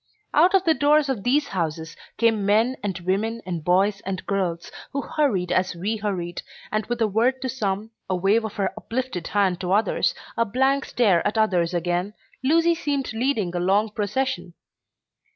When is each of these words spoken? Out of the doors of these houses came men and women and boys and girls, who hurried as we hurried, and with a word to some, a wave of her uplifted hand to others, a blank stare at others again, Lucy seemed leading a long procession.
Out 0.33 0.55
of 0.55 0.63
the 0.63 0.73
doors 0.73 1.09
of 1.09 1.21
these 1.23 1.49
houses 1.49 1.95
came 2.17 2.43
men 2.43 2.75
and 2.81 2.97
women 3.01 3.39
and 3.45 3.63
boys 3.63 4.01
and 4.03 4.25
girls, 4.25 4.71
who 4.91 5.03
hurried 5.03 5.51
as 5.51 5.75
we 5.75 5.97
hurried, 5.97 6.41
and 6.71 6.87
with 6.87 7.01
a 7.03 7.07
word 7.07 7.39
to 7.43 7.49
some, 7.49 7.91
a 8.09 8.15
wave 8.15 8.43
of 8.43 8.53
her 8.55 8.73
uplifted 8.75 9.27
hand 9.27 9.61
to 9.61 9.71
others, 9.71 10.15
a 10.35 10.43
blank 10.43 10.85
stare 10.85 11.21
at 11.27 11.37
others 11.37 11.75
again, 11.75 12.15
Lucy 12.43 12.73
seemed 12.73 13.13
leading 13.13 13.55
a 13.55 13.59
long 13.59 13.91
procession. 13.91 14.55